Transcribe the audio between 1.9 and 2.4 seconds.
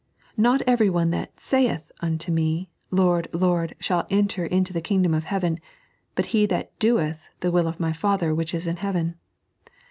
unto